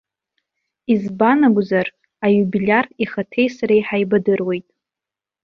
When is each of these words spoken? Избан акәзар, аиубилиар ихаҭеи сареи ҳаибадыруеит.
Избан 0.93 1.39
акәзар, 1.47 1.87
аиубилиар 2.25 2.85
ихаҭеи 3.03 3.47
сареи 3.55 3.85
ҳаибадыруеит. 3.87 4.67